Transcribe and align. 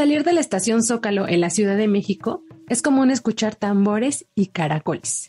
Salir 0.00 0.24
de 0.24 0.32
la 0.32 0.40
estación 0.40 0.82
Zócalo 0.82 1.28
en 1.28 1.42
la 1.42 1.50
Ciudad 1.50 1.76
de 1.76 1.86
México, 1.86 2.42
es 2.70 2.80
común 2.80 3.10
escuchar 3.10 3.54
tambores 3.54 4.24
y 4.34 4.46
caracoles. 4.46 5.28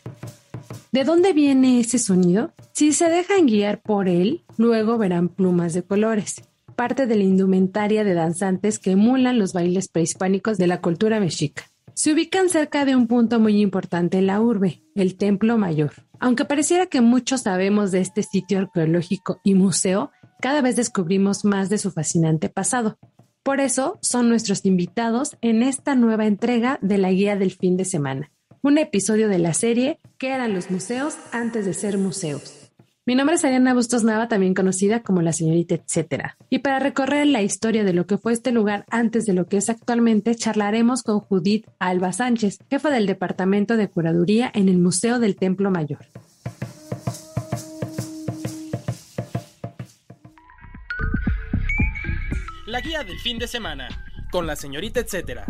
¿De 0.92 1.04
dónde 1.04 1.34
viene 1.34 1.78
ese 1.78 1.98
sonido? 1.98 2.54
Si 2.72 2.94
se 2.94 3.10
dejan 3.10 3.44
guiar 3.44 3.82
por 3.82 4.08
él, 4.08 4.46
luego 4.56 4.96
verán 4.96 5.28
plumas 5.28 5.74
de 5.74 5.82
colores, 5.82 6.48
parte 6.74 7.06
de 7.06 7.16
la 7.16 7.22
indumentaria 7.22 8.02
de 8.02 8.14
danzantes 8.14 8.78
que 8.78 8.92
emulan 8.92 9.38
los 9.38 9.52
bailes 9.52 9.88
prehispánicos 9.88 10.56
de 10.56 10.68
la 10.68 10.80
cultura 10.80 11.20
mexica. 11.20 11.64
Se 11.92 12.10
ubican 12.14 12.48
cerca 12.48 12.86
de 12.86 12.96
un 12.96 13.08
punto 13.08 13.40
muy 13.40 13.60
importante 13.60 14.16
en 14.16 14.28
la 14.28 14.40
urbe, 14.40 14.82
el 14.94 15.16
Templo 15.18 15.58
Mayor. 15.58 15.92
Aunque 16.18 16.46
pareciera 16.46 16.86
que 16.86 17.02
muchos 17.02 17.42
sabemos 17.42 17.92
de 17.92 18.00
este 18.00 18.22
sitio 18.22 18.58
arqueológico 18.58 19.38
y 19.44 19.52
museo, 19.52 20.12
cada 20.40 20.62
vez 20.62 20.76
descubrimos 20.76 21.44
más 21.44 21.68
de 21.68 21.76
su 21.76 21.90
fascinante 21.90 22.48
pasado. 22.48 22.98
Por 23.42 23.58
eso 23.58 23.98
son 24.02 24.28
nuestros 24.28 24.64
invitados 24.64 25.36
en 25.40 25.64
esta 25.64 25.96
nueva 25.96 26.26
entrega 26.26 26.78
de 26.80 26.96
la 26.96 27.10
Guía 27.10 27.34
del 27.34 27.50
Fin 27.50 27.76
de 27.76 27.84
Semana, 27.84 28.30
un 28.62 28.78
episodio 28.78 29.28
de 29.28 29.40
la 29.40 29.52
serie 29.52 29.98
¿Qué 30.16 30.28
eran 30.28 30.54
los 30.54 30.70
museos 30.70 31.16
antes 31.32 31.66
de 31.66 31.74
ser 31.74 31.98
museos? 31.98 32.70
Mi 33.04 33.16
nombre 33.16 33.34
es 33.34 33.44
Ariana 33.44 33.74
Bustos 33.74 34.04
Nava, 34.04 34.28
también 34.28 34.54
conocida 34.54 35.02
como 35.02 35.22
la 35.22 35.32
señorita 35.32 35.74
etcétera. 35.74 36.36
Y 36.50 36.60
para 36.60 36.78
recorrer 36.78 37.26
la 37.26 37.42
historia 37.42 37.82
de 37.82 37.92
lo 37.92 38.06
que 38.06 38.16
fue 38.16 38.32
este 38.32 38.52
lugar 38.52 38.84
antes 38.90 39.26
de 39.26 39.32
lo 39.32 39.48
que 39.48 39.56
es 39.56 39.68
actualmente, 39.68 40.36
charlaremos 40.36 41.02
con 41.02 41.18
Judith 41.18 41.66
Alba 41.80 42.12
Sánchez, 42.12 42.60
jefa 42.70 42.90
del 42.90 43.06
Departamento 43.06 43.76
de 43.76 43.88
Curaduría 43.88 44.52
en 44.54 44.68
el 44.68 44.78
Museo 44.78 45.18
del 45.18 45.34
Templo 45.34 45.72
Mayor. 45.72 46.06
La 52.72 52.80
guía 52.80 53.04
del 53.04 53.18
fin 53.18 53.38
de 53.38 53.46
semana, 53.46 53.86
con 54.30 54.46
la 54.46 54.56
señorita 54.56 55.00
etcétera. 55.00 55.44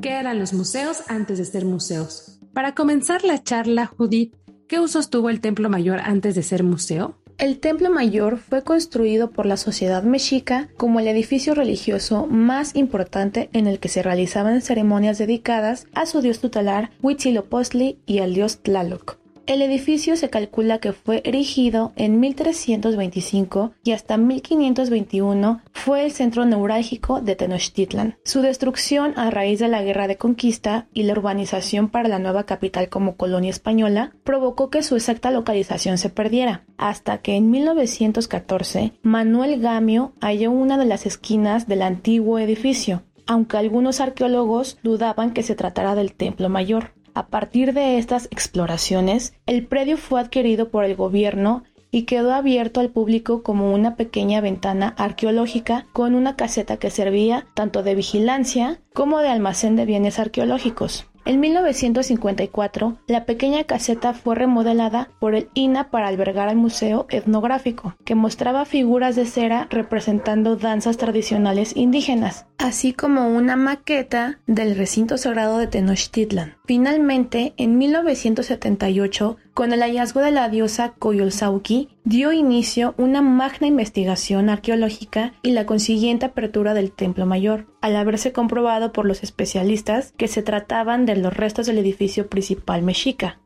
¿Qué 0.00 0.10
eran 0.10 0.38
los 0.38 0.52
museos 0.52 1.02
antes 1.08 1.38
de 1.38 1.44
ser 1.44 1.64
museos? 1.64 2.38
Para 2.52 2.76
comenzar 2.76 3.24
la 3.24 3.42
charla, 3.42 3.86
Judith, 3.86 4.36
¿qué 4.68 4.78
usos 4.78 5.10
tuvo 5.10 5.30
el 5.30 5.40
Templo 5.40 5.68
Mayor 5.68 5.98
antes 5.98 6.36
de 6.36 6.44
ser 6.44 6.62
museo? 6.62 7.18
El 7.38 7.58
Templo 7.58 7.90
Mayor 7.90 8.38
fue 8.38 8.62
construido 8.62 9.32
por 9.32 9.44
la 9.44 9.56
sociedad 9.56 10.04
mexica 10.04 10.68
como 10.76 11.00
el 11.00 11.08
edificio 11.08 11.56
religioso 11.56 12.28
más 12.28 12.76
importante 12.76 13.50
en 13.52 13.66
el 13.66 13.80
que 13.80 13.88
se 13.88 14.04
realizaban 14.04 14.62
ceremonias 14.62 15.18
dedicadas 15.18 15.88
a 15.92 16.06
su 16.06 16.20
dios 16.20 16.38
tutelar 16.38 16.92
Huitzilopochtli 17.02 17.98
y 18.06 18.20
al 18.20 18.32
dios 18.32 18.62
Tlaloc. 18.62 19.23
El 19.46 19.60
edificio 19.60 20.16
se 20.16 20.30
calcula 20.30 20.78
que 20.78 20.94
fue 20.94 21.20
erigido 21.22 21.92
en 21.96 22.18
1325 22.18 23.72
y 23.84 23.92
hasta 23.92 24.16
1521 24.16 25.60
fue 25.70 26.06
el 26.06 26.12
centro 26.12 26.46
neurálgico 26.46 27.20
de 27.20 27.36
Tenochtitlan. 27.36 28.16
Su 28.24 28.40
destrucción 28.40 29.12
a 29.18 29.30
raíz 29.30 29.58
de 29.58 29.68
la 29.68 29.82
guerra 29.82 30.08
de 30.08 30.16
conquista 30.16 30.86
y 30.94 31.02
la 31.02 31.12
urbanización 31.12 31.90
para 31.90 32.08
la 32.08 32.18
nueva 32.18 32.44
capital 32.44 32.88
como 32.88 33.16
colonia 33.16 33.50
española 33.50 34.14
provocó 34.24 34.70
que 34.70 34.82
su 34.82 34.96
exacta 34.96 35.30
localización 35.30 35.98
se 35.98 36.08
perdiera, 36.08 36.64
hasta 36.78 37.18
que 37.18 37.34
en 37.34 37.50
1914 37.50 38.94
Manuel 39.02 39.60
Gamio 39.60 40.14
halló 40.22 40.52
una 40.52 40.78
de 40.78 40.86
las 40.86 41.04
esquinas 41.04 41.68
del 41.68 41.82
antiguo 41.82 42.38
edificio, 42.38 43.02
aunque 43.26 43.58
algunos 43.58 44.00
arqueólogos 44.00 44.78
dudaban 44.82 45.34
que 45.34 45.42
se 45.42 45.54
tratara 45.54 45.94
del 45.94 46.14
Templo 46.14 46.48
Mayor. 46.48 46.92
A 47.14 47.28
partir 47.28 47.72
de 47.72 47.98
estas 47.98 48.26
exploraciones, 48.32 49.34
el 49.46 49.66
predio 49.66 49.96
fue 49.96 50.20
adquirido 50.20 50.70
por 50.70 50.84
el 50.84 50.96
gobierno 50.96 51.62
y 51.92 52.02
quedó 52.02 52.34
abierto 52.34 52.80
al 52.80 52.90
público 52.90 53.44
como 53.44 53.72
una 53.72 53.94
pequeña 53.94 54.40
ventana 54.40 54.94
arqueológica 54.98 55.86
con 55.92 56.16
una 56.16 56.34
caseta 56.34 56.76
que 56.76 56.90
servía 56.90 57.46
tanto 57.54 57.84
de 57.84 57.94
vigilancia 57.94 58.80
como 58.92 59.20
de 59.20 59.28
almacén 59.28 59.76
de 59.76 59.86
bienes 59.86 60.18
arqueológicos. 60.18 61.06
En 61.26 61.40
1954, 61.40 62.98
la 63.06 63.24
pequeña 63.24 63.64
caseta 63.64 64.12
fue 64.12 64.34
remodelada 64.34 65.08
por 65.20 65.34
el 65.34 65.48
INA 65.54 65.90
para 65.90 66.08
albergar 66.08 66.50
al 66.50 66.56
Museo 66.56 67.06
Etnográfico, 67.08 67.96
que 68.04 68.14
mostraba 68.14 68.66
figuras 68.66 69.16
de 69.16 69.24
cera 69.24 69.66
representando 69.70 70.56
danzas 70.56 70.98
tradicionales 70.98 71.74
indígenas, 71.76 72.44
así 72.58 72.92
como 72.92 73.28
una 73.28 73.56
maqueta 73.56 74.38
del 74.46 74.76
recinto 74.76 75.16
sagrado 75.16 75.56
de 75.56 75.66
Tenochtitlan. 75.66 76.56
Finalmente, 76.66 77.54
en 77.56 77.78
1978, 77.78 79.38
con 79.54 79.72
el 79.72 79.80
hallazgo 79.80 80.20
de 80.20 80.32
la 80.32 80.48
diosa 80.48 80.94
Coyolxauhqui, 80.98 81.88
dio 82.02 82.32
inicio 82.32 82.94
una 82.98 83.22
magna 83.22 83.68
investigación 83.68 84.50
arqueológica 84.50 85.32
y 85.42 85.52
la 85.52 85.64
consiguiente 85.64 86.26
apertura 86.26 86.74
del 86.74 86.90
Templo 86.90 87.24
Mayor, 87.24 87.66
al 87.80 87.94
haberse 87.94 88.32
comprobado 88.32 88.92
por 88.92 89.06
los 89.06 89.22
especialistas 89.22 90.12
que 90.16 90.26
se 90.26 90.42
trataban 90.42 91.06
de 91.06 91.16
los 91.16 91.34
restos 91.34 91.66
del 91.66 91.78
edificio 91.78 92.28
principal 92.28 92.82
mexica. 92.82 93.40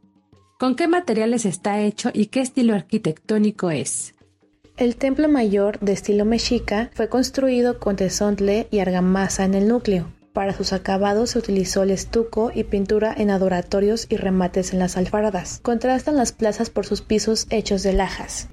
¿Con 0.59 0.75
qué 0.75 0.89
materiales 0.89 1.45
está 1.45 1.81
hecho 1.81 2.11
y 2.13 2.27
qué 2.27 2.41
estilo 2.41 2.75
arquitectónico 2.75 3.71
es? 3.71 4.15
El 4.79 4.97
templo 4.97 5.29
mayor 5.29 5.79
de 5.81 5.93
estilo 5.93 6.25
mexica 6.25 6.91
fue 6.95 7.09
construido 7.09 7.79
con 7.79 7.97
tesontle 7.97 8.67
y 8.71 8.79
argamasa 8.79 9.45
en 9.45 9.55
el 9.55 9.69
núcleo. 9.69 10.07
Para 10.39 10.57
sus 10.57 10.73
acabados 10.73 11.31
se 11.31 11.41
utilizó 11.41 11.83
el 11.83 11.91
estuco 11.91 12.53
y 12.55 12.63
pintura 12.63 13.13
en 13.13 13.31
adoratorios 13.31 14.07
y 14.09 14.19
remates 14.19 14.73
en 14.73 14.79
las 14.79 14.97
alfaradas. 14.97 15.59
Contrastan 15.65 16.15
las 16.15 16.31
plazas 16.31 16.71
por 16.71 16.87
sus 16.87 17.01
pisos 17.01 17.49
hechos 17.51 17.83
de 17.83 17.93
lajas. 17.93 18.49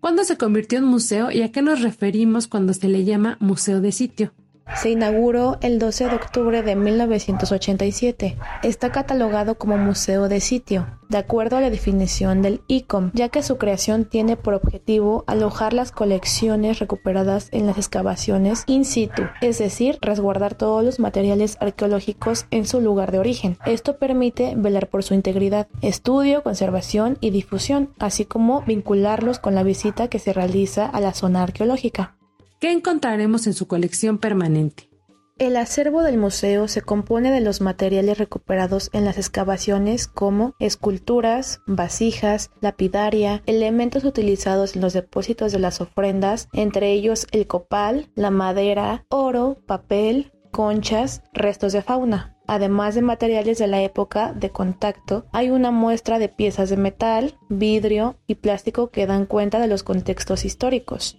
¿Cuándo 0.00 0.24
se 0.24 0.38
convirtió 0.38 0.78
en 0.78 0.84
museo 0.84 1.30
y 1.30 1.42
a 1.42 1.52
qué 1.52 1.60
nos 1.60 1.82
referimos 1.82 2.46
cuando 2.46 2.72
se 2.72 2.88
le 2.88 3.04
llama 3.04 3.36
museo 3.40 3.82
de 3.82 3.92
sitio? 3.92 4.32
Se 4.76 4.90
inauguró 4.90 5.58
el 5.60 5.78
12 5.78 6.08
de 6.08 6.14
octubre 6.14 6.62
de 6.62 6.76
1987. 6.76 8.36
Está 8.62 8.92
catalogado 8.92 9.56
como 9.56 9.76
museo 9.76 10.28
de 10.28 10.40
sitio, 10.40 10.86
de 11.08 11.18
acuerdo 11.18 11.56
a 11.56 11.60
la 11.60 11.70
definición 11.70 12.42
del 12.42 12.60
ICOM, 12.68 13.10
ya 13.14 13.28
que 13.28 13.42
su 13.42 13.58
creación 13.58 14.04
tiene 14.04 14.36
por 14.36 14.54
objetivo 14.54 15.24
alojar 15.26 15.72
las 15.72 15.90
colecciones 15.90 16.78
recuperadas 16.78 17.48
en 17.52 17.66
las 17.66 17.76
excavaciones 17.78 18.64
in 18.66 18.84
situ, 18.84 19.22
es 19.40 19.58
decir, 19.58 19.98
resguardar 20.00 20.54
todos 20.54 20.84
los 20.84 21.00
materiales 21.00 21.56
arqueológicos 21.60 22.46
en 22.50 22.66
su 22.66 22.80
lugar 22.80 23.10
de 23.10 23.18
origen. 23.18 23.58
Esto 23.66 23.96
permite 23.96 24.54
velar 24.56 24.88
por 24.88 25.02
su 25.02 25.14
integridad, 25.14 25.66
estudio, 25.80 26.42
conservación 26.42 27.16
y 27.20 27.30
difusión, 27.30 27.90
así 27.98 28.24
como 28.24 28.62
vincularlos 28.62 29.38
con 29.38 29.54
la 29.54 29.62
visita 29.62 30.08
que 30.08 30.18
se 30.18 30.32
realiza 30.32 30.86
a 30.86 31.00
la 31.00 31.14
zona 31.14 31.42
arqueológica. 31.42 32.17
¿Qué 32.60 32.72
encontraremos 32.72 33.46
en 33.46 33.54
su 33.54 33.68
colección 33.68 34.18
permanente? 34.18 34.90
El 35.38 35.56
acervo 35.56 36.02
del 36.02 36.18
museo 36.18 36.66
se 36.66 36.82
compone 36.82 37.30
de 37.30 37.40
los 37.40 37.60
materiales 37.60 38.18
recuperados 38.18 38.90
en 38.92 39.04
las 39.04 39.16
excavaciones 39.16 40.08
como 40.08 40.54
esculturas, 40.58 41.60
vasijas, 41.68 42.50
lapidaria, 42.60 43.44
elementos 43.46 44.02
utilizados 44.02 44.74
en 44.74 44.82
los 44.82 44.92
depósitos 44.92 45.52
de 45.52 45.60
las 45.60 45.80
ofrendas, 45.80 46.48
entre 46.52 46.90
ellos 46.90 47.28
el 47.30 47.46
copal, 47.46 48.10
la 48.16 48.30
madera, 48.30 49.04
oro, 49.08 49.58
papel, 49.64 50.32
conchas, 50.50 51.22
restos 51.32 51.72
de 51.72 51.82
fauna. 51.82 52.36
Además 52.48 52.96
de 52.96 53.02
materiales 53.02 53.58
de 53.58 53.68
la 53.68 53.82
época 53.82 54.32
de 54.32 54.50
contacto, 54.50 55.26
hay 55.30 55.50
una 55.50 55.70
muestra 55.70 56.18
de 56.18 56.28
piezas 56.28 56.70
de 56.70 56.76
metal, 56.76 57.38
vidrio 57.48 58.16
y 58.26 58.34
plástico 58.34 58.90
que 58.90 59.06
dan 59.06 59.26
cuenta 59.26 59.60
de 59.60 59.68
los 59.68 59.84
contextos 59.84 60.44
históricos 60.44 61.18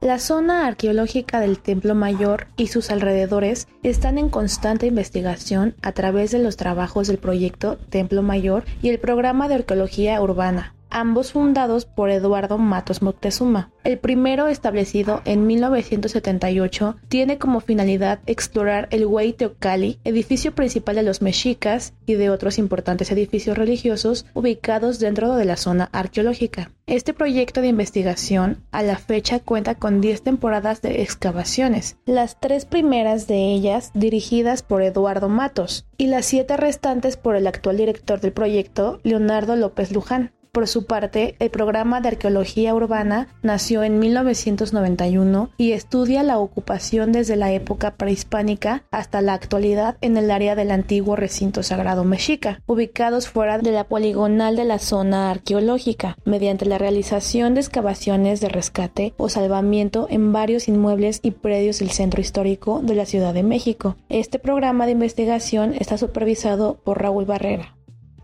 La 0.00 0.18
zona 0.18 0.66
arqueológica 0.66 1.40
del 1.40 1.60
Templo 1.60 1.94
Mayor 1.94 2.48
y 2.58 2.66
sus 2.66 2.90
alrededores 2.90 3.68
están 3.82 4.18
en 4.18 4.28
constante 4.28 4.86
investigación 4.86 5.76
a 5.80 5.92
través 5.92 6.30
de 6.30 6.40
los 6.40 6.58
trabajos 6.58 7.08
del 7.08 7.16
proyecto 7.16 7.78
Templo 7.88 8.22
Mayor 8.22 8.64
y 8.82 8.90
el 8.90 9.00
programa 9.00 9.48
de 9.48 9.54
arqueología 9.54 10.20
urbana, 10.20 10.73
ambos 10.94 11.32
fundados 11.32 11.84
por 11.84 12.10
Eduardo 12.10 12.56
Matos 12.56 13.02
Moctezuma. 13.02 13.70
El 13.82 13.98
primero, 13.98 14.46
establecido 14.46 15.20
en 15.24 15.46
1978, 15.46 16.96
tiene 17.08 17.36
como 17.36 17.60
finalidad 17.60 18.20
explorar 18.26 18.88
el 18.92 19.04
Huey 19.04 19.32
Teocalli, 19.32 19.98
edificio 20.04 20.54
principal 20.54 20.94
de 20.94 21.02
los 21.02 21.20
mexicas 21.20 21.92
y 22.06 22.14
de 22.14 22.30
otros 22.30 22.58
importantes 22.58 23.10
edificios 23.10 23.58
religiosos 23.58 24.24
ubicados 24.34 25.00
dentro 25.00 25.34
de 25.34 25.44
la 25.44 25.56
zona 25.56 25.90
arqueológica. 25.92 26.70
Este 26.86 27.14
proyecto 27.14 27.62
de 27.62 27.68
investigación 27.68 28.62
a 28.70 28.82
la 28.82 28.98
fecha 28.98 29.40
cuenta 29.40 29.74
con 29.74 30.02
10 30.02 30.22
temporadas 30.22 30.82
de 30.82 31.00
excavaciones, 31.02 31.96
las 32.04 32.38
tres 32.38 32.66
primeras 32.66 33.26
de 33.26 33.54
ellas 33.54 33.90
dirigidas 33.94 34.62
por 34.62 34.82
Eduardo 34.82 35.30
Matos 35.30 35.86
y 35.96 36.08
las 36.08 36.26
siete 36.26 36.58
restantes 36.58 37.16
por 37.16 37.36
el 37.36 37.46
actual 37.46 37.78
director 37.78 38.20
del 38.20 38.32
proyecto, 38.32 39.00
Leonardo 39.02 39.56
López 39.56 39.92
Luján. 39.92 40.33
Por 40.54 40.68
su 40.68 40.86
parte, 40.86 41.34
el 41.40 41.50
programa 41.50 42.00
de 42.00 42.06
arqueología 42.06 42.76
urbana 42.76 43.26
nació 43.42 43.82
en 43.82 43.98
1991 43.98 45.50
y 45.58 45.72
estudia 45.72 46.22
la 46.22 46.38
ocupación 46.38 47.10
desde 47.10 47.34
la 47.34 47.50
época 47.50 47.96
prehispánica 47.96 48.84
hasta 48.92 49.20
la 49.20 49.34
actualidad 49.34 49.96
en 50.00 50.16
el 50.16 50.30
área 50.30 50.54
del 50.54 50.70
antiguo 50.70 51.16
recinto 51.16 51.64
sagrado 51.64 52.04
mexica, 52.04 52.62
ubicados 52.66 53.26
fuera 53.26 53.58
de 53.58 53.72
la 53.72 53.82
poligonal 53.82 54.54
de 54.54 54.64
la 54.64 54.78
zona 54.78 55.32
arqueológica, 55.32 56.16
mediante 56.24 56.66
la 56.66 56.78
realización 56.78 57.54
de 57.54 57.60
excavaciones 57.60 58.40
de 58.40 58.48
rescate 58.48 59.12
o 59.16 59.28
salvamiento 59.28 60.06
en 60.08 60.32
varios 60.32 60.68
inmuebles 60.68 61.18
y 61.24 61.32
predios 61.32 61.80
del 61.80 61.90
centro 61.90 62.20
histórico 62.20 62.80
de 62.80 62.94
la 62.94 63.06
Ciudad 63.06 63.34
de 63.34 63.42
México. 63.42 63.96
Este 64.08 64.38
programa 64.38 64.86
de 64.86 64.92
investigación 64.92 65.74
está 65.74 65.98
supervisado 65.98 66.78
por 66.84 67.02
Raúl 67.02 67.24
Barrera. 67.24 67.74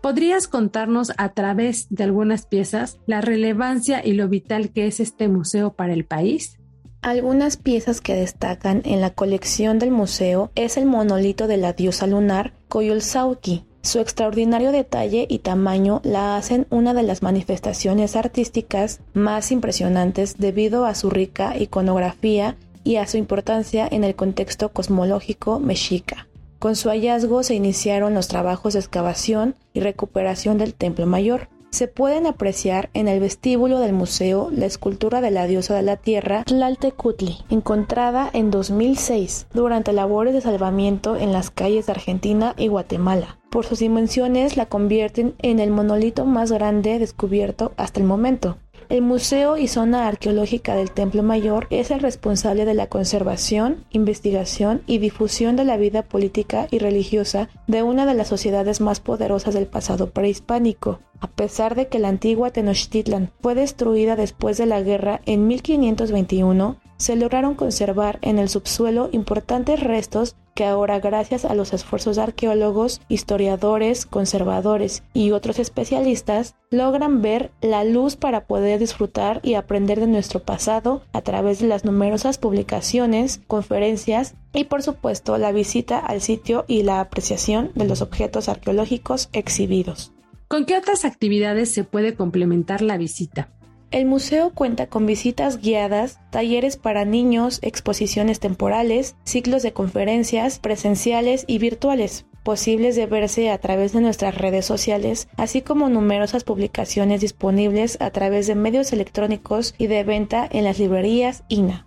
¿Podrías 0.01 0.47
contarnos 0.47 1.11
a 1.17 1.29
través 1.29 1.85
de 1.91 2.03
algunas 2.03 2.47
piezas 2.47 2.97
la 3.05 3.21
relevancia 3.21 4.03
y 4.03 4.13
lo 4.13 4.27
vital 4.27 4.71
que 4.71 4.87
es 4.87 4.99
este 4.99 5.27
museo 5.27 5.73
para 5.73 5.93
el 5.93 6.05
país? 6.05 6.57
Algunas 7.03 7.57
piezas 7.57 8.01
que 8.01 8.15
destacan 8.15 8.81
en 8.83 8.99
la 8.99 9.11
colección 9.11 9.77
del 9.77 9.91
museo 9.91 10.51
es 10.55 10.77
el 10.77 10.87
monolito 10.87 11.45
de 11.47 11.57
la 11.57 11.73
diosa 11.73 12.07
lunar 12.07 12.53
Coyolxauhqui. 12.67 13.65
Su 13.83 13.99
extraordinario 13.99 14.71
detalle 14.71 15.27
y 15.29 15.39
tamaño 15.39 16.01
la 16.03 16.35
hacen 16.35 16.65
una 16.71 16.95
de 16.95 17.03
las 17.03 17.21
manifestaciones 17.21 18.15
artísticas 18.15 19.01
más 19.13 19.51
impresionantes 19.51 20.37
debido 20.37 20.85
a 20.85 20.95
su 20.95 21.11
rica 21.11 21.57
iconografía 21.57 22.55
y 22.83 22.95
a 22.95 23.05
su 23.05 23.17
importancia 23.17 23.87
en 23.89 24.03
el 24.03 24.15
contexto 24.15 24.69
cosmológico 24.69 25.59
mexica. 25.59 26.27
Con 26.61 26.75
su 26.75 26.89
hallazgo 26.89 27.41
se 27.41 27.55
iniciaron 27.55 28.13
los 28.13 28.27
trabajos 28.27 28.73
de 28.73 28.79
excavación 28.79 29.55
y 29.73 29.79
recuperación 29.79 30.59
del 30.59 30.75
Templo 30.75 31.07
Mayor. 31.07 31.47
Se 31.71 31.87
pueden 31.87 32.27
apreciar 32.27 32.91
en 32.93 33.07
el 33.07 33.19
vestíbulo 33.19 33.79
del 33.79 33.93
museo 33.93 34.49
la 34.51 34.67
escultura 34.67 35.21
de 35.21 35.31
la 35.31 35.47
diosa 35.47 35.73
de 35.73 35.81
la 35.81 35.97
tierra 35.97 36.43
Tlaltecutli, 36.43 37.37
encontrada 37.49 38.29
en 38.31 38.51
2006 38.51 39.47
durante 39.55 39.91
labores 39.91 40.35
de 40.35 40.41
salvamiento 40.41 41.15
en 41.15 41.33
las 41.33 41.49
calles 41.49 41.87
de 41.87 41.93
Argentina 41.93 42.53
y 42.55 42.67
Guatemala. 42.67 43.39
Por 43.49 43.65
sus 43.65 43.79
dimensiones 43.79 44.55
la 44.55 44.67
convierten 44.67 45.33
en 45.39 45.59
el 45.59 45.71
monolito 45.71 46.27
más 46.27 46.51
grande 46.51 46.99
descubierto 46.99 47.71
hasta 47.75 47.99
el 47.99 48.05
momento. 48.05 48.57
El 48.91 49.03
Museo 49.03 49.55
y 49.55 49.69
Zona 49.69 50.09
Arqueológica 50.09 50.75
del 50.75 50.91
Templo 50.91 51.23
Mayor 51.23 51.65
es 51.69 51.91
el 51.91 52.01
responsable 52.01 52.65
de 52.65 52.73
la 52.73 52.87
conservación, 52.87 53.85
investigación 53.91 54.81
y 54.85 54.97
difusión 54.97 55.55
de 55.55 55.63
la 55.63 55.77
vida 55.77 56.01
política 56.01 56.67
y 56.71 56.79
religiosa 56.79 57.47
de 57.67 57.83
una 57.83 58.05
de 58.05 58.15
las 58.15 58.27
sociedades 58.27 58.81
más 58.81 58.99
poderosas 58.99 59.53
del 59.53 59.65
pasado 59.65 60.09
prehispánico. 60.09 60.99
A 61.21 61.27
pesar 61.27 61.75
de 61.75 61.87
que 61.87 61.99
la 61.99 62.09
antigua 62.09 62.51
Tenochtitlan 62.51 63.31
fue 63.39 63.55
destruida 63.55 64.17
después 64.17 64.57
de 64.57 64.65
la 64.65 64.81
guerra 64.81 65.21
en 65.25 65.47
1521, 65.47 66.75
se 66.97 67.15
lograron 67.15 67.55
conservar 67.55 68.19
en 68.21 68.39
el 68.39 68.49
subsuelo 68.49 69.07
importantes 69.13 69.79
restos 69.79 70.35
que 70.53 70.65
ahora 70.65 70.99
gracias 70.99 71.45
a 71.45 71.55
los 71.55 71.73
esfuerzos 71.73 72.15
de 72.15 72.23
arqueólogos, 72.23 73.01
historiadores, 73.07 74.05
conservadores 74.05 75.03
y 75.13 75.31
otros 75.31 75.59
especialistas 75.59 76.55
logran 76.69 77.21
ver 77.21 77.51
la 77.61 77.83
luz 77.83 78.15
para 78.15 78.45
poder 78.45 78.79
disfrutar 78.79 79.39
y 79.43 79.55
aprender 79.55 79.99
de 79.99 80.07
nuestro 80.07 80.41
pasado 80.41 81.01
a 81.13 81.21
través 81.21 81.59
de 81.59 81.67
las 81.67 81.85
numerosas 81.85 82.37
publicaciones, 82.37 83.41
conferencias 83.47 84.35
y 84.53 84.65
por 84.65 84.83
supuesto 84.83 85.37
la 85.37 85.51
visita 85.51 85.99
al 85.99 86.21
sitio 86.21 86.65
y 86.67 86.83
la 86.83 86.99
apreciación 86.99 87.71
de 87.75 87.85
los 87.85 88.01
objetos 88.01 88.49
arqueológicos 88.49 89.29
exhibidos. 89.33 90.11
¿Con 90.47 90.65
qué 90.65 90.77
otras 90.77 91.05
actividades 91.05 91.71
se 91.73 91.85
puede 91.85 92.15
complementar 92.15 92.81
la 92.81 92.97
visita? 92.97 93.49
El 93.91 94.05
museo 94.05 94.51
cuenta 94.51 94.87
con 94.87 95.05
visitas 95.05 95.59
guiadas, 95.59 96.21
talleres 96.29 96.77
para 96.77 97.03
niños, 97.03 97.59
exposiciones 97.61 98.39
temporales, 98.39 99.17
ciclos 99.25 99.63
de 99.63 99.73
conferencias 99.73 100.59
presenciales 100.59 101.43
y 101.45 101.57
virtuales, 101.57 102.25
posibles 102.41 102.95
de 102.95 103.05
verse 103.05 103.49
a 103.49 103.57
través 103.57 103.91
de 103.91 103.99
nuestras 103.99 104.37
redes 104.37 104.65
sociales, 104.65 105.27
así 105.35 105.61
como 105.61 105.89
numerosas 105.89 106.45
publicaciones 106.45 107.19
disponibles 107.19 107.97
a 107.99 108.11
través 108.11 108.47
de 108.47 108.55
medios 108.55 108.93
electrónicos 108.93 109.75
y 109.77 109.87
de 109.87 110.05
venta 110.05 110.47
en 110.49 110.63
las 110.63 110.79
librerías 110.79 111.43
INA. 111.49 111.85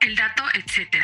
El 0.00 0.16
dato, 0.16 0.44
etc. 0.54 0.96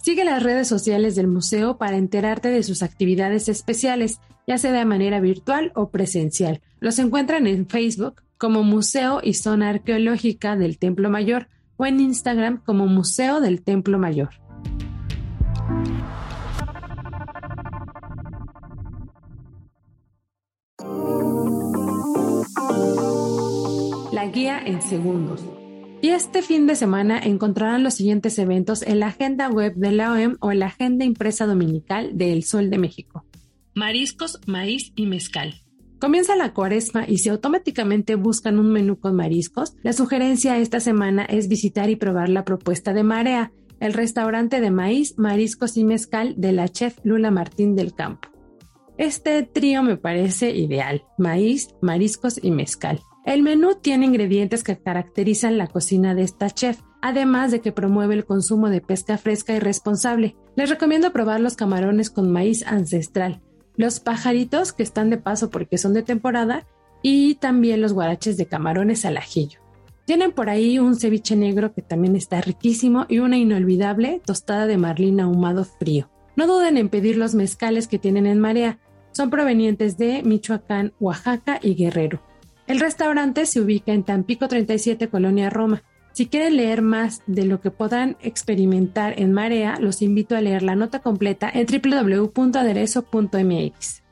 Sigue 0.00 0.24
las 0.24 0.44
redes 0.44 0.68
sociales 0.68 1.16
del 1.16 1.26
museo 1.26 1.76
para 1.76 1.96
enterarte 1.96 2.50
de 2.50 2.62
sus 2.62 2.84
actividades 2.84 3.48
especiales, 3.48 4.20
ya 4.46 4.58
sea 4.58 4.70
de 4.70 4.84
manera 4.84 5.18
virtual 5.18 5.72
o 5.74 5.90
presencial. 5.90 6.62
Los 6.78 7.00
encuentran 7.00 7.48
en 7.48 7.68
Facebook, 7.68 8.22
como 8.38 8.62
Museo 8.62 9.20
y 9.22 9.34
Zona 9.34 9.68
Arqueológica 9.68 10.56
del 10.56 10.78
Templo 10.78 11.10
Mayor 11.10 11.48
o 11.76 11.86
en 11.86 12.00
Instagram 12.00 12.62
como 12.64 12.86
Museo 12.86 13.40
del 13.40 13.62
Templo 13.62 13.98
Mayor. 13.98 14.30
La 24.12 24.26
guía 24.32 24.60
en 24.64 24.80
segundos. 24.82 25.44
Y 26.00 26.10
este 26.10 26.42
fin 26.42 26.68
de 26.68 26.76
semana 26.76 27.18
encontrarán 27.18 27.82
los 27.82 27.94
siguientes 27.94 28.38
eventos 28.38 28.82
en 28.82 29.00
la 29.00 29.08
agenda 29.08 29.48
web 29.48 29.74
de 29.74 29.90
la 29.90 30.12
OEM 30.12 30.36
o 30.40 30.52
en 30.52 30.60
la 30.60 30.66
agenda 30.66 31.04
impresa 31.04 31.44
dominical 31.44 32.16
de 32.16 32.32
El 32.32 32.44
Sol 32.44 32.70
de 32.70 32.78
México. 32.78 33.24
Mariscos, 33.74 34.40
maíz 34.46 34.92
y 34.94 35.06
mezcal. 35.06 35.54
Comienza 35.98 36.36
la 36.36 36.54
cuaresma 36.54 37.04
y 37.08 37.18
si 37.18 37.28
automáticamente 37.28 38.14
buscan 38.14 38.60
un 38.60 38.70
menú 38.70 39.00
con 39.00 39.16
mariscos, 39.16 39.74
la 39.82 39.92
sugerencia 39.92 40.56
esta 40.58 40.78
semana 40.78 41.24
es 41.24 41.48
visitar 41.48 41.90
y 41.90 41.96
probar 41.96 42.28
la 42.28 42.44
propuesta 42.44 42.92
de 42.92 43.02
Marea, 43.02 43.50
el 43.80 43.94
restaurante 43.94 44.60
de 44.60 44.70
maíz, 44.70 45.18
mariscos 45.18 45.76
y 45.76 45.82
mezcal 45.82 46.34
de 46.36 46.52
la 46.52 46.68
chef 46.68 46.98
Lula 47.02 47.32
Martín 47.32 47.74
del 47.74 47.94
Campo. 47.94 48.28
Este 48.96 49.42
trío 49.42 49.82
me 49.82 49.96
parece 49.96 50.50
ideal, 50.50 51.04
maíz, 51.18 51.74
mariscos 51.82 52.38
y 52.42 52.52
mezcal. 52.52 53.00
El 53.24 53.42
menú 53.42 53.74
tiene 53.74 54.06
ingredientes 54.06 54.62
que 54.62 54.78
caracterizan 54.78 55.58
la 55.58 55.66
cocina 55.66 56.14
de 56.14 56.22
esta 56.22 56.48
chef, 56.50 56.80
además 57.02 57.50
de 57.50 57.60
que 57.60 57.72
promueve 57.72 58.14
el 58.14 58.24
consumo 58.24 58.70
de 58.70 58.80
pesca 58.80 59.18
fresca 59.18 59.52
y 59.54 59.58
responsable. 59.58 60.36
Les 60.56 60.70
recomiendo 60.70 61.12
probar 61.12 61.40
los 61.40 61.56
camarones 61.56 62.10
con 62.10 62.30
maíz 62.30 62.64
ancestral, 62.66 63.42
los 63.78 64.00
pajaritos 64.00 64.74
que 64.74 64.82
están 64.82 65.08
de 65.08 65.16
paso 65.16 65.48
porque 65.48 65.78
son 65.78 65.94
de 65.94 66.02
temporada 66.02 66.66
y 67.00 67.36
también 67.36 67.80
los 67.80 67.94
guaraches 67.94 68.36
de 68.36 68.46
camarones 68.46 69.06
al 69.06 69.16
ajillo. 69.16 69.60
Tienen 70.04 70.32
por 70.32 70.50
ahí 70.50 70.78
un 70.78 70.96
ceviche 70.96 71.36
negro 71.36 71.72
que 71.72 71.80
también 71.80 72.16
está 72.16 72.40
riquísimo 72.40 73.06
y 73.08 73.20
una 73.20 73.38
inolvidable 73.38 74.20
tostada 74.26 74.66
de 74.66 74.78
marlín 74.78 75.20
ahumado 75.20 75.64
frío. 75.64 76.10
No 76.34 76.48
duden 76.48 76.76
en 76.76 76.88
pedir 76.88 77.16
los 77.16 77.34
mezcales 77.34 77.86
que 77.86 77.98
tienen 77.98 78.26
en 78.26 78.40
Marea. 78.40 78.78
Son 79.12 79.30
provenientes 79.30 79.96
de 79.96 80.22
Michoacán, 80.24 80.92
Oaxaca 80.98 81.60
y 81.62 81.74
Guerrero. 81.74 82.20
El 82.66 82.80
restaurante 82.80 83.46
se 83.46 83.60
ubica 83.60 83.92
en 83.92 84.02
Tampico 84.02 84.48
37, 84.48 85.08
Colonia 85.08 85.50
Roma. 85.50 85.84
Si 86.18 86.26
quieren 86.26 86.56
leer 86.56 86.82
más 86.82 87.22
de 87.28 87.44
lo 87.44 87.60
que 87.60 87.70
podrán 87.70 88.16
experimentar 88.20 89.20
en 89.20 89.32
Marea, 89.32 89.78
los 89.78 90.02
invito 90.02 90.34
a 90.34 90.40
leer 90.40 90.64
la 90.64 90.74
nota 90.74 90.98
completa 90.98 91.48
en 91.48 91.64
www.aderezo.mx. 91.64 94.02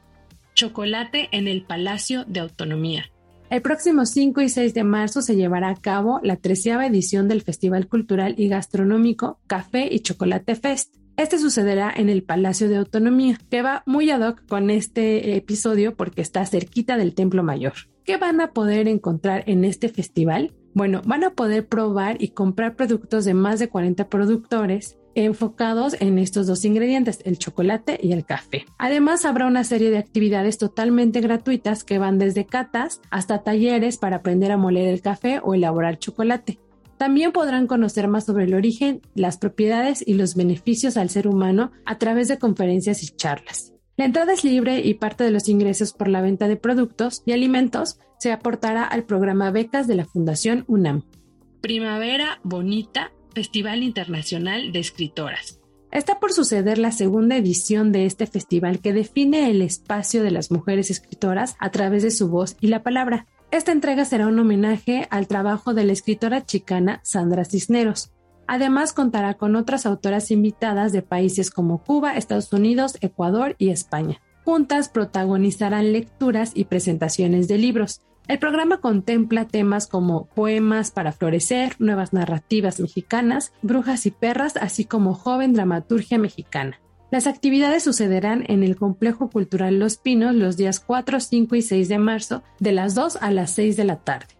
Chocolate 0.54 1.28
en 1.32 1.48
el 1.48 1.64
Palacio 1.64 2.25
de 2.25 2.38
Autonomía. 2.38 3.06
El 3.50 3.60
próximo 3.60 4.06
5 4.06 4.40
y 4.40 4.48
6 4.48 4.72
de 4.72 4.84
marzo 4.84 5.20
se 5.20 5.34
llevará 5.34 5.70
a 5.70 5.75
cabo 5.75 6.20
la 6.22 6.36
treceava 6.36 6.86
edición 6.86 7.26
del 7.26 7.42
Festival 7.42 7.88
Cultural 7.88 8.36
y 8.38 8.46
Gastronómico 8.46 9.40
Café 9.48 9.92
y 9.92 9.98
Chocolate 9.98 10.54
Fest. 10.54 10.94
Este 11.16 11.40
sucederá 11.40 11.92
en 11.92 12.08
el 12.08 12.22
Palacio 12.22 12.68
de 12.68 12.76
Autonomía, 12.76 13.36
que 13.50 13.62
va 13.62 13.82
muy 13.84 14.12
ad 14.12 14.20
hoc 14.20 14.46
con 14.46 14.70
este 14.70 15.34
episodio 15.34 15.96
porque 15.96 16.22
está 16.22 16.46
cerquita 16.46 16.98
del 16.98 17.16
Templo 17.16 17.42
Mayor. 17.42 17.72
¿Qué 18.04 18.16
van 18.16 18.40
a 18.40 18.52
poder 18.52 18.86
encontrar 18.86 19.42
en 19.48 19.64
este 19.64 19.88
festival? 19.88 20.52
Bueno, 20.76 21.00
van 21.06 21.25
a 21.25 21.30
poder 21.30 21.66
probar 21.66 22.23
y 22.23 22.28
comprar 22.28 22.76
productos 22.76 23.25
de 23.25 23.33
más 23.33 23.59
de 23.59 23.71
40 23.71 24.11
productores 24.11 24.99
enfocados 25.14 25.97
en 26.00 26.18
estos 26.18 26.47
dos 26.47 26.66
ingredientes, 26.66 27.21
el 27.25 27.38
chocolate 27.38 27.99
y 28.02 28.12
el 28.12 28.26
café. 28.26 28.66
Además, 28.76 29.25
habrá 29.25 29.47
una 29.47 29.64
serie 29.64 29.88
de 29.88 29.97
actividades 29.97 30.59
totalmente 30.59 31.23
gratuitas 31.23 31.83
que 31.83 31.99
van 31.99 32.18
desde 32.18 32.45
catas 32.45 33.00
hasta 33.11 33.42
talleres 33.42 33.97
para 33.97 34.16
aprender 34.16 34.52
a 34.52 34.59
moler 34.59 34.88
el 34.88 35.00
café 35.00 35.40
o 35.42 35.54
elaborar 35.54 35.99
chocolate. 35.99 36.59
También 36.99 37.33
podrán 37.33 37.66
conocer 37.66 38.06
más 38.06 38.26
sobre 38.26 38.45
el 38.45 38.52
origen, 38.52 39.00
las 39.14 39.38
propiedades 39.38 40.06
y 40.06 40.12
los 40.12 40.35
beneficios 40.35 40.99
al 40.99 41.09
ser 41.09 41.26
humano 41.26 41.73
a 41.87 41.97
través 41.97 42.28
de 42.28 42.38
conferencias 42.38 43.02
y 43.02 43.16
charlas. 43.16 43.73
La 43.97 44.04
entrada 44.04 44.35
es 44.35 44.45
libre 44.45 44.80
y 44.80 44.92
parte 44.92 45.25
de 45.25 45.30
los 45.30 45.49
ingresos 45.49 45.95
por 45.95 46.09
la 46.09 46.21
venta 46.21 46.49
de 46.49 46.56
productos 46.56 47.23
y 47.25 47.33
alimentos 47.33 47.99
se 48.18 48.32
aportará 48.32 48.85
al 48.85 49.04
programa 49.04 49.50
Becas 49.50 49.87
de 49.87 49.94
la 49.94 50.04
Fundación 50.04 50.64
UNAM. 50.68 51.02
Primavera 51.61 52.40
Bonita, 52.42 53.12
Festival 53.35 53.82
Internacional 53.82 54.73
de 54.73 54.78
Escritoras. 54.78 55.61
Está 55.90 56.18
por 56.18 56.32
suceder 56.32 56.78
la 56.78 56.92
segunda 56.92 57.37
edición 57.37 57.92
de 57.92 58.06
este 58.06 58.26
festival 58.26 58.80
que 58.80 58.92
define 58.92 59.50
el 59.50 59.62
espacio 59.62 60.23
de 60.23 60.30
las 60.30 60.50
mujeres 60.50 60.90
escritoras 60.90 61.56
a 61.58 61.70
través 61.70 62.02
de 62.02 62.11
su 62.11 62.28
voz 62.28 62.56
y 62.61 62.66
la 62.66 62.82
palabra. 62.82 63.26
Esta 63.50 63.73
entrega 63.73 64.04
será 64.04 64.26
un 64.26 64.38
homenaje 64.38 65.06
al 65.11 65.28
trabajo 65.28 65.73
de 65.73 65.85
la 65.85 65.92
escritora 65.92 66.44
chicana 66.44 67.00
Sandra 67.04 67.44
Cisneros. 67.44 68.12
Además 68.49 68.92
contará 68.92 69.35
con 69.35 69.56
otras 69.56 69.87
autoras 69.87 70.30
invitadas 70.30 70.92
de 70.92 71.02
países 71.02 71.50
como 71.50 71.82
Cuba, 71.82 72.16
Estados 72.16 72.52
Unidos, 72.52 72.99
Ecuador 73.00 73.56
y 73.58 73.70
España. 73.70 74.20
Juntas 74.46 74.88
protagonizarán 74.88 75.92
lecturas 75.92 76.52
y 76.54 76.66
presentaciones 76.66 77.48
de 77.48 77.58
libros. 77.58 78.02
El 78.28 78.38
programa 78.38 78.80
contempla 78.80 79.48
temas 79.48 79.88
como 79.88 80.26
poemas 80.26 80.92
para 80.92 81.10
florecer, 81.10 81.74
nuevas 81.80 82.12
narrativas 82.12 82.78
mexicanas, 82.78 83.52
brujas 83.62 84.06
y 84.06 84.12
perras, 84.12 84.56
así 84.56 84.84
como 84.84 85.14
joven 85.14 85.52
dramaturgia 85.52 86.16
mexicana. 86.18 86.80
Las 87.10 87.26
actividades 87.26 87.82
sucederán 87.82 88.44
en 88.46 88.62
el 88.62 88.76
Complejo 88.76 89.30
Cultural 89.30 89.80
Los 89.80 89.96
Pinos 89.96 90.32
los 90.36 90.56
días 90.56 90.78
4, 90.78 91.18
5 91.18 91.56
y 91.56 91.62
6 91.62 91.88
de 91.88 91.98
marzo, 91.98 92.44
de 92.60 92.70
las 92.70 92.94
2 92.94 93.18
a 93.20 93.32
las 93.32 93.50
6 93.50 93.76
de 93.76 93.84
la 93.84 93.96
tarde. 93.96 94.36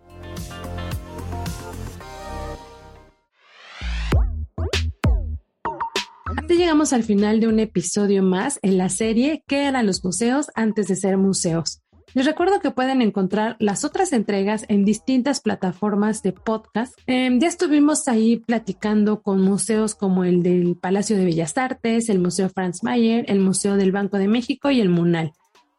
Así 6.37 6.57
llegamos 6.57 6.93
al 6.93 7.03
final 7.03 7.41
de 7.41 7.49
un 7.49 7.59
episodio 7.61 8.23
más 8.23 8.59
en 8.63 8.79
la 8.79 8.89
serie 8.89 9.43
¿Qué 9.47 9.65
eran 9.65 9.87
los 9.87 10.05
museos 10.05 10.47
antes 10.55 10.89
de 10.89 10.97
ser 10.97 11.17
museos? 11.17 11.83
Les 12.15 12.25
recuerdo 12.25 12.61
que 12.61 12.71
pueden 12.71 13.03
encontrar 13.03 13.57
las 13.59 13.85
otras 13.85 14.13
entregas 14.13 14.65
en 14.69 14.85
distintas 14.85 15.41
plataformas 15.41 16.23
de 16.23 16.33
podcast. 16.33 16.95
Em, 17.07 17.39
ya 17.39 17.49
estuvimos 17.49 18.09
ahí 18.09 18.39
platicando 18.39 19.21
con 19.23 19.43
museos 19.43 19.95
como 19.95 20.25
el 20.25 20.43
del 20.43 20.77
Palacio 20.77 21.17
de 21.17 21.25
Bellas 21.25 21.59
Artes, 21.59 22.09
el 22.09 22.21
Museo 22.21 22.49
Franz 22.49 22.83
Mayer, 22.83 23.25
el 23.29 23.41
Museo 23.41 23.77
del 23.77 23.93
Banco 23.93 24.17
de 24.17 24.29
México 24.29 24.71
y 24.71 24.81
el 24.81 24.89
MUNAL. 24.89 25.33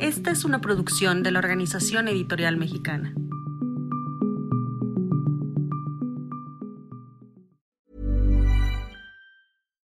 Esta 0.00 0.32
es 0.32 0.44
una 0.44 0.60
producción 0.60 1.22
de 1.22 1.30
la 1.30 1.38
Organización 1.38 2.08
Editorial 2.08 2.56
Mexicana. 2.56 3.14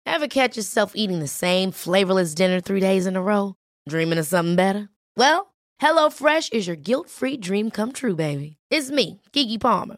Ever 0.06 0.28
catch 0.28 0.58
yourself 0.58 0.92
eating 0.96 1.20
the 1.20 1.28
same 1.28 1.72
flavorless 1.72 2.36
dinner 2.36 2.60
three 2.60 2.82
days 2.82 3.08
in 3.08 3.16
a 3.16 3.22
row? 3.22 3.56
Dreaming 3.88 4.20
of 4.20 4.28
something 4.28 4.58
better? 4.58 4.90
Well, 5.16 5.54
HelloFresh 5.82 6.52
is 6.52 6.68
your 6.68 6.76
guilt-free 6.76 7.38
dream 7.38 7.72
come 7.72 7.94
true, 7.94 8.16
baby. 8.16 8.58
It's 8.70 8.92
me, 8.92 9.22
Kiki 9.32 9.58
Palmer. 9.58 9.98